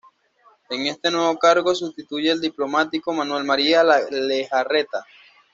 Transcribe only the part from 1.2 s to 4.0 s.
cargo sustituye al diplomático Manuel María